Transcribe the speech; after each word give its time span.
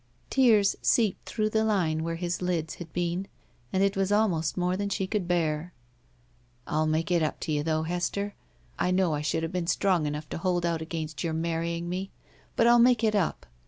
Tears 0.31 0.75
seeped 0.81 1.27
through 1.29 1.51
the 1.51 1.63
line 1.63 2.01
where 2.03 2.15
his 2.15 2.41
lids 2.41 2.73
had 2.81 2.87
94 2.87 2.87
BACK 2.87 2.93
PAY 2.95 3.15
been, 3.19 3.27
and 3.71 3.83
it 3.83 3.95
was 3.95 4.11
almost 4.11 4.57
more 4.57 4.75
than 4.75 4.89
she 4.89 5.05
cotild 5.05 5.27
bear. 5.27 5.73
*'I'll 6.65 6.87
make 6.87 7.11
it 7.11 7.21
up 7.21 7.39
to 7.41 7.51
you, 7.51 7.61
though, 7.61 7.83
Hester. 7.83 8.33
I 8.79 8.89
know 8.89 9.13
I 9.13 9.21
should 9.21 9.43
have 9.43 9.51
been 9.51 9.67
strong 9.67 10.07
enough 10.07 10.27
to 10.29 10.39
hold 10.39 10.65
out 10.65 10.81
against 10.81 11.23
your 11.23 11.33
marrying 11.33 11.87
me, 11.87 12.09
but 12.55 12.65
I'll 12.65 12.79
make 12.79 13.03
it 13.03 13.13
up. 13.13 13.45